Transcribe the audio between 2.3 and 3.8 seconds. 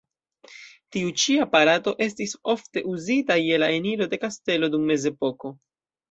ofte uzita je la